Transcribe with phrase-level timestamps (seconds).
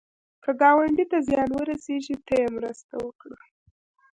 [0.43, 3.37] که ګاونډي ته زیان ورسېږي، ته یې مرسته وکړه